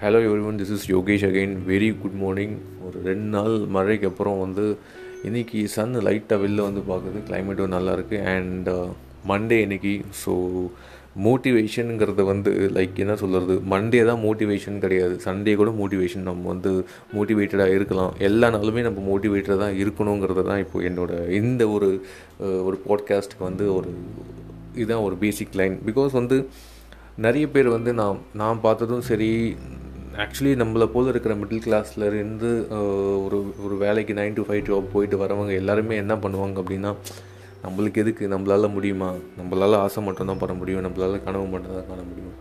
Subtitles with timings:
[0.00, 2.56] Hello everyone this is Yogesh again very good morning
[2.86, 4.64] ஒரு ரெண்டு நாள் மழைக்கு அப்புறம் வந்து
[5.28, 7.18] இன்றைக்கி சன் லைட்டாக வெளில வந்து பார்க்குது.
[7.28, 8.68] கிளைமேட்டும் நல்லாயிருக்கு அண்ட்
[9.30, 9.92] மண்டே இன்னைக்கு
[10.22, 10.34] ஸோ
[11.26, 15.16] மோட்டிவேஷனுங்கிறது வந்து லைக் என்ன சொல்கிறது மண்டே தான் மோட்டிவேஷன் கிடையாது.
[15.26, 16.72] சண்டே கூட மோட்டிவேஷன் நம்ம வந்து
[17.16, 18.12] மோட்டிவேட்டடாக இருக்கலாம்.
[18.28, 21.90] எல்லா நாளுமே நம்ம மோட்டிவேட்டடாக தான் இருக்கணுங்கிறது தான் இப்போ என்னோட இந்த ஒரு
[22.44, 23.90] uh, ஒரு பாட்காஸ்ட்டுக்கு வந்து ஒரு
[24.74, 26.38] இதுதான் ஒரு பேசிக் லைன் பிகாஸ் வந்து
[27.24, 29.28] நிறைய பேர் வந்து நான் நான் பார்த்ததும் சரி
[30.16, 32.50] ஆக்சுவலி நம்மளை போல் இருக்கிற மிடில் கிளாஸில் இருந்து
[33.24, 36.94] ஒரு ஒரு வேலைக்கு நைன் டு ஃபைவ் ஜாப் போயிட்டு வரவங்க எல்லாருமே என்ன பண்ணுவாங்க அப்படின்னா
[37.66, 38.28] நம்மளுக்கு எதுக்கு?
[38.28, 39.12] நம்மளால் முடியுமா?
[39.40, 40.84] நம்மளால் ஆசை மட்டும்தான் பண்ண முடியும்.
[40.84, 42.34] நம்மளால் கனவு மட்டும்தான் காண முடியும்.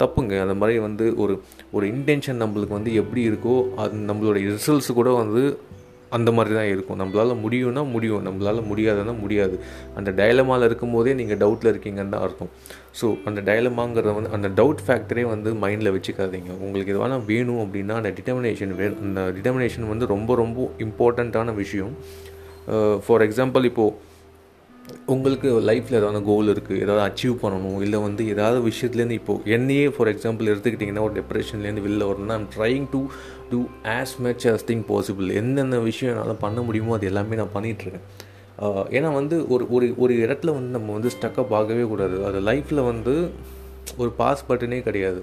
[0.00, 0.40] தப்புங்க.
[0.40, 1.34] அந்த மாதிரி வந்து ஒரு
[1.72, 5.42] ஒரு இன்டென்ஷன் நம்மளுக்கு வந்து எப்படி இருக்கோ அது நம்மளோட ரிசல்ட்ஸ் கூட வந்து
[6.16, 6.98] அந்த மாதிரி தான் இருக்கும்.
[7.02, 8.24] நம்மளால் முடியும்னா முடியும்.
[8.28, 9.56] நம்மளால் முடியாதுன்னா முடியாது.
[9.98, 12.52] அந்த டயலமாவில் இருக்கும்போதே நீங்கள் டவுட்டில் இருக்கீங்கன்னு தான் அர்த்தம்.
[13.00, 16.50] ஸோ அந்த டயலமாங்கிறத வந்து அந்த டவுட் ஃபேக்டரே வந்து மைண்டில் வச்சுக்காதீங்க.
[16.64, 21.94] உங்களுக்கு இது வேணால் வேணும் அப்படின்னா அந்த டிட்டர்மினேஷன் வேணும் அந்த டிட்டர்மினேஷன் வந்து ரொம்ப ரொம்ப இம்பார்ட்டண்ட்டான விஷயம்.
[23.06, 24.08] ஃபார் எக்ஸாம்பிள் இப்போது
[25.06, 30.08] உங்களுக்கு லைஃப்பில் ஏதாவது கோல் இருக்குது ஏதாவது அச்சீவ் பண்ணணும் இல்லை வந்து ஏதாவது விஷயத்துலேருந்து இப்போது என்னையே ஃபார்
[30.08, 33.00] எக்ஸாம்பிள் எடுத்துக்கிட்டிங்கன்னா ஒரு டிப்ரெஷன்லேருந்து வெளில வரணும்னா I'm trying to
[33.50, 38.06] do as much as thing possible எந்தெந்த விஷயம் என்னால் பண்ண முடியுமோ அது எல்லாமே நான் பண்ணிகிட்ருக்கேன்
[38.96, 42.16] ஏன்னா வந்து ஒரு ஒரு ஒரு இடத்துல வந்து நம்ம வந்து ஸ்டக்கப் ஆகவே கூடாது.
[42.24, 43.14] அது லைஃப்பில் வந்து
[43.96, 45.22] ஒரு பாஸ் பட்டனே கிடையாது.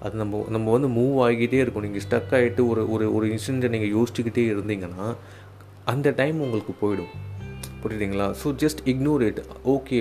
[0.00, 1.82] அது நம்ம நம்ம வந்து மூவ் ஆகிக்கிட்டே இருக்கும்.
[1.82, 5.06] நீங்கள் ஸ்டக் ஆகிட்டு ஒரு ஒரு ஒரு இன்சிடென்ட்டை நீங்கள் யோசிச்சுக்கிட்டே இருந்தீங்கன்னா
[5.84, 7.12] அந்த டைம் உங்களுக்கு போயிடும்.
[7.86, 8.28] புரியுதுங்களா?
[8.44, 9.42] So just ignore it
[9.74, 9.98] okay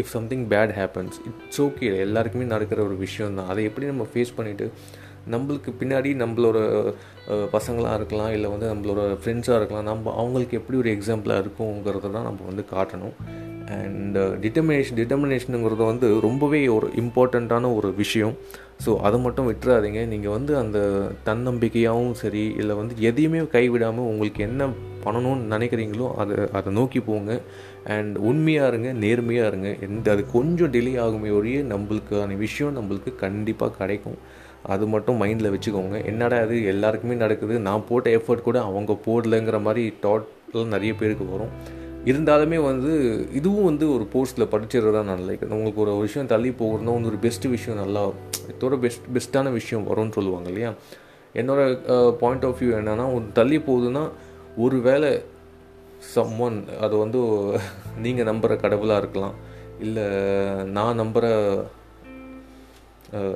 [0.00, 4.36] if something bad happens it's okay எல்லாருக்குமே நடக்கிற ஒரு விஷயம் தான் அதை எப்படி நம்ம ஃபேஸ்
[4.36, 4.66] பண்ணிவிட்டு
[5.32, 6.58] நம்மளுக்கு பின்னாடி நம்மளோட
[7.54, 12.40] பசங்களாக இருக்கலாம் இல்லை வந்து நம்மளோட ஃப்ரெண்ட்ஸாக இருக்கலாம் நம்ம அவங்களுக்கு எப்படி ஒரு எக்ஸாம்பிளாக இருக்குங்கிறத தான் நம்ம
[12.50, 13.14] வந்து காட்டணும்.
[13.76, 18.34] அண்ட் டிட்டர்மினேஷன் டிட்டர்மினேஷனுங்கிறது வந்து ரொம்பவே ஒரு இம்பார்ட்டண்ட்டான ஒரு விஷயம்.
[18.84, 20.00] ஸோ அதை மட்டும் விட்டுறாதீங்க.
[20.12, 20.78] நீங்கள் வந்து அந்த
[21.28, 24.68] தன்னம்பிக்கையாகவும் சரி இல்லை வந்து எதையுமே கைவிடாமல் உங்களுக்கு என்ன
[25.04, 27.40] பண்ணணும்னு நினைக்கிறீங்களோ அதை அதை நோக்கி போங்க.
[27.94, 29.70] அண்ட் உண்மையாக இருங்க நேர்மையாக இருங்க.
[29.88, 34.18] எந்த அது கொஞ்சம் டிலே ஆகுமே ஒழிய நம்மளுக்கான விஷயம் நம்மளுக்கு கண்டிப்பாக கிடைக்கும்.
[34.74, 35.96] அது மட்டும் மைண்டில் வச்சுக்கோங்க.
[36.10, 37.54] என்னடா அது எல்லாருக்குமே நடக்குது.
[37.68, 41.54] நான் போட்ட எஃபர்ட் கூட அவங்க போடலைங்கிற மாதிரி டாட்லாம் நிறைய பேருக்கு வரும்.
[42.10, 42.92] இருந்தாலுமே வந்து
[43.38, 47.20] இதுவும் வந்து ஒரு போஸ்ட்டில் படிச்சிடுறது தான் நான் லைக் உங்களுக்கு ஒரு விஷயம் தள்ளி போகிறதுனா வந்து ஒரு
[47.26, 48.02] பெஸ்ட் விஷயம் நல்லா
[48.52, 50.70] இதோட பெஸ்ட் பெஸ்ட்டான விஷயம் வரும்னு சொல்லுவாங்க இல்லையா?
[51.40, 51.60] என்னோட
[52.22, 54.02] பாயிண்ட் ஆஃப் வியூ என்னென்னா ஒரு தள்ளி போகுதுன்னா
[54.64, 55.10] ஒரு வேளை
[56.14, 57.20] சம்மன் அது வந்து
[58.04, 59.36] நீங்கள் நம்புகிற கடவுளாக இருக்கலாம்.
[59.84, 60.04] இல்லை
[60.76, 61.26] நான் நம்புகிற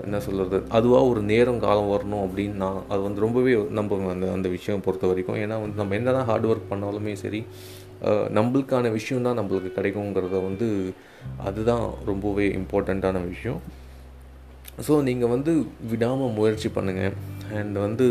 [0.05, 4.49] என்ன சொல்கிறது அதுவாக ஒரு நேரம் காலம் வரணும் அப்படின்னு நான் அது வந்து ரொம்பவே நம்புவேன் அந்த அந்த
[4.55, 5.41] விஷயம் பொறுத்த வரைக்கும்.
[5.45, 7.41] ஏன்னா வந்து நம்ம என்ன தான் ஹார்ட் ஒர்க் பண்ணாலுமே சரி
[8.39, 10.69] நம்மளுக்கான விஷயம் தான் நம்மளுக்கு கிடைக்குங்கிறத வந்து
[11.49, 13.61] அதுதான் ரொம்பவே இம்பார்ட்டண்ட்டான விஷயம்.
[14.87, 15.53] ஸோ நீங்கள் வந்து
[15.91, 17.15] விடாமல் முயற்சி பண்ணுங்கள்
[17.61, 18.07] அண்ட் வந்து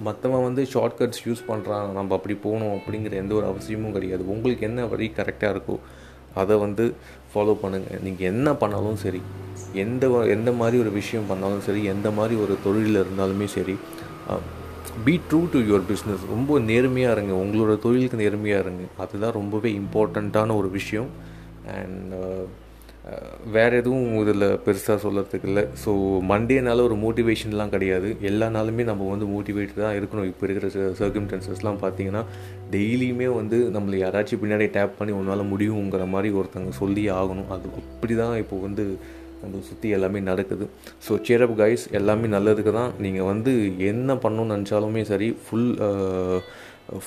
[0.00, 4.30] மற்றவன் வந்து ஷார்ட்கட்ஸ் யூஸ் பண்ணுறான் நம்ம அப்படி போகணும் அப்படிங்கிற எந்த ஒரு அவசியமும் கிடையாது.
[4.30, 5.78] உங்களுக்கு என்ன வழி கரெக்டாக இருக்கோ
[6.34, 6.94] அதை வந்து
[7.34, 9.20] ஃபாலோ பண்ணுங்கள் நீங்கள் என்ன பண்ணாலும் சரி
[9.72, 13.76] எந்த வ- எந்த மாதிரி ஒரு விஷயம் பண்ணாலும் சரி எந்த மாதிரி ஒரு தொழிலில் இருந்தாலுமே சரி
[15.04, 17.34] be true to your business ரொம்ப நேர்மையாக இருங்க.
[17.34, 18.82] உங்களோட தொழிலுக்கு நேர்மையாக இருங்க.
[18.96, 21.06] அதுதான் ரொம்பவே இம்பார்ட்டண்ட்டான ஒரு விஷயம்.
[21.74, 22.12] அண்ட்
[23.54, 25.62] வேறு எதுவும் இதில் பெருசாக சொல்கிறதுக்கு இல்லை.
[25.82, 25.90] ஸோ
[26.30, 28.08] மண்டேனால ஒரு மோட்டிவேஷன்லாம் கிடையாது.
[28.30, 30.26] எல்லா நாளுமே நம்ம வந்து மோட்டிவேட்டட் தான் இருக்கணும்.
[30.32, 30.68] இப்போ இருக்கிற
[31.00, 32.22] சர்க்கிம்டன்சஸ்லாம் பார்த்தீங்கன்னா
[32.74, 37.48] டெய்லியுமே வந்து நம்மளை யாராச்சும் பின்னாடி டேப் பண்ணி உன்னால் முடியுங்கிற மாதிரி ஒருத்தங்க சொல்லி ஆகணும்.
[37.56, 38.86] அது அப்படி தான் இப்போ வந்து
[39.40, 40.64] நம்மளை சுற்றி எல்லாமே நடக்குது.
[41.06, 42.92] ஸோ சேரப் கைஸ் எல்லாமே நல்லதுக்கு தான்.
[43.06, 43.52] நீங்கள் வந்து
[43.90, 45.68] என்ன பண்ணணும்னு நினச்சாலுமே சரி ஃபுல்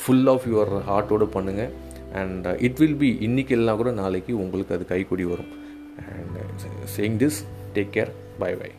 [0.02, 1.72] ஃபுல் ஆஃப் யுவர் ஹார்ட்டோடு பண்ணுங்கள்
[2.20, 5.52] அண்ட் இட் வில் பி இன்னைக்கு எல்லாம் கூட நாளைக்கு உங்களுக்கு அது கைக்கூடி வரும்.
[5.98, 7.40] And saying this
[7.74, 8.72] take care bye bye